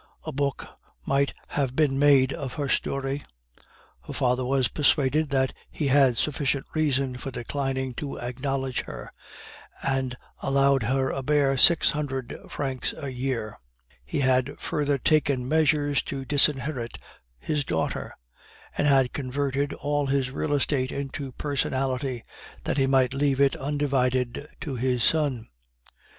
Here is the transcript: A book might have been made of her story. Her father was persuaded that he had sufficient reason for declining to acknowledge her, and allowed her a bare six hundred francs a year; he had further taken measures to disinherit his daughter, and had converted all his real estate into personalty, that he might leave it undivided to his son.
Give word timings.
A 0.25 0.31
book 0.31 0.65
might 1.05 1.31
have 1.49 1.75
been 1.75 1.99
made 1.99 2.33
of 2.33 2.53
her 2.53 2.67
story. 2.67 3.23
Her 4.07 4.13
father 4.13 4.43
was 4.43 4.67
persuaded 4.67 5.29
that 5.29 5.53
he 5.69 5.89
had 5.89 6.17
sufficient 6.17 6.65
reason 6.73 7.17
for 7.17 7.29
declining 7.29 7.93
to 7.97 8.17
acknowledge 8.19 8.81
her, 8.85 9.13
and 9.83 10.17
allowed 10.41 10.81
her 10.81 11.11
a 11.11 11.21
bare 11.21 11.55
six 11.55 11.91
hundred 11.91 12.35
francs 12.49 12.95
a 12.97 13.09
year; 13.09 13.59
he 14.03 14.21
had 14.21 14.59
further 14.59 14.97
taken 14.97 15.47
measures 15.47 16.01
to 16.05 16.25
disinherit 16.25 16.97
his 17.37 17.63
daughter, 17.63 18.15
and 18.75 18.87
had 18.87 19.13
converted 19.13 19.71
all 19.71 20.07
his 20.07 20.31
real 20.31 20.53
estate 20.53 20.91
into 20.91 21.31
personalty, 21.33 22.23
that 22.63 22.77
he 22.77 22.87
might 22.87 23.13
leave 23.13 23.39
it 23.39 23.55
undivided 23.57 24.47
to 24.61 24.75
his 24.77 25.03
son. 25.03 25.47